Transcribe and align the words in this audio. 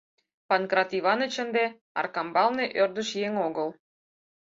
Панкрат 0.47 0.89
Иваныч 0.99 1.33
ынде 1.43 1.65
Аркамбалне 1.99 2.65
ӧрдыж 2.81 3.09
еҥ 3.25 3.33
огыл. 3.47 3.69